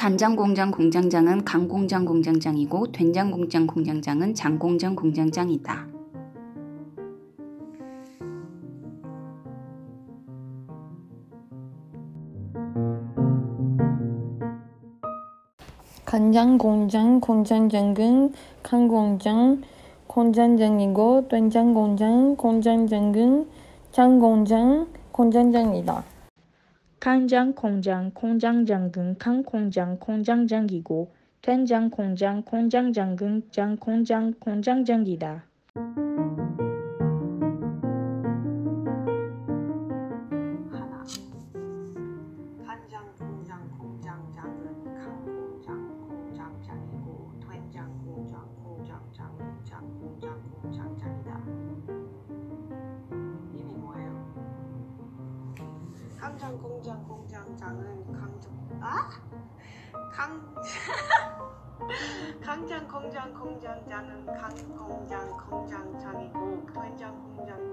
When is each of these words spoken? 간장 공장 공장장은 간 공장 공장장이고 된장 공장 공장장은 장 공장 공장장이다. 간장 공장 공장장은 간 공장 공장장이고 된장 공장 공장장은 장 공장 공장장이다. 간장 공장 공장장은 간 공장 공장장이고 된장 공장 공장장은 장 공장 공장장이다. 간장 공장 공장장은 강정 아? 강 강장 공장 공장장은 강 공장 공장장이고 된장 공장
간장 0.00 0.34
공장 0.34 0.70
공장장은 0.70 1.44
간 1.44 1.68
공장 1.68 2.06
공장장이고 2.06 2.90
된장 2.90 3.30
공장 3.30 3.66
공장장은 3.66 4.34
장 4.34 4.58
공장 4.58 4.96
공장장이다. 4.96 5.86
간장 16.06 16.56
공장 16.56 17.20
공장장은 17.20 18.32
간 18.62 18.88
공장 18.88 19.60
공장장이고 20.06 21.28
된장 21.28 21.74
공장 21.74 22.36
공장장은 22.36 23.46
장 23.92 24.18
공장 24.18 24.86
공장장이다. 25.12 26.19
간장 27.00 27.54
공장 27.54 28.10
공장장은 28.12 29.16
간 29.16 29.42
공장 29.42 29.98
공장장이고 29.98 31.10
된장 31.40 31.88
공장 31.88 32.42
공장장은 32.42 33.50
장 33.50 33.78
공장 33.78 34.34
공장장이다. 34.34 35.49
간장 56.20 56.58
공장 56.58 57.02
공장장은 57.08 58.12
강정 58.12 58.52
아? 58.78 59.08
강 60.12 60.54
강장 62.44 62.86
공장 62.86 63.32
공장장은 63.32 64.26
강 64.26 64.76
공장 64.76 65.30
공장장이고 65.48 66.66
된장 66.74 67.18
공장 67.36 67.69